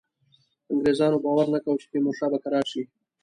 انګرېزانو 0.71 1.21
باور 1.23 1.47
نه 1.53 1.59
کاوه 1.63 1.79
چې 1.81 1.87
تیمورشاه 1.91 2.31
به 2.31 2.37
کرار 2.43 2.65
شي. 2.71 2.81